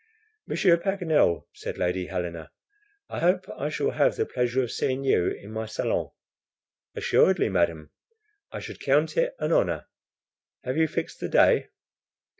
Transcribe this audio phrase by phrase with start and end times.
[0.47, 2.49] "Monsieur Paganel," said Lady Helena,
[3.07, 6.09] "I hope I shall have the pleasure of seeing you in my SALONS."
[6.95, 7.91] "Assuredly, madam,
[8.51, 9.85] I should count it an honor.
[10.63, 11.67] Have you fixed the day?"